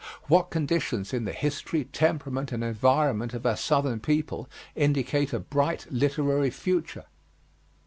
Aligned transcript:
What 0.27 0.49
conditions 0.49 1.13
in 1.13 1.25
the 1.25 1.31
history, 1.31 1.85
temperament 1.85 2.51
and 2.51 2.63
environment 2.63 3.35
of 3.35 3.45
our 3.45 3.55
Southern 3.55 3.99
people 3.99 4.49
indicate 4.73 5.31
a 5.31 5.39
bright 5.39 5.85
literary 5.91 6.49
future. 6.49 7.05